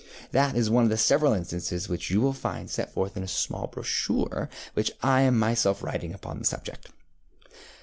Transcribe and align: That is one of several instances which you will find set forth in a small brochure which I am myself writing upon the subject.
That 0.31 0.55
is 0.55 0.67
one 0.67 0.91
of 0.91 0.99
several 0.99 1.31
instances 1.33 1.87
which 1.87 2.09
you 2.09 2.21
will 2.21 2.33
find 2.33 2.67
set 2.71 2.91
forth 2.91 3.15
in 3.15 3.21
a 3.21 3.27
small 3.27 3.67
brochure 3.67 4.49
which 4.73 4.89
I 5.03 5.21
am 5.21 5.37
myself 5.37 5.83
writing 5.83 6.11
upon 6.11 6.39
the 6.39 6.45
subject. 6.45 6.89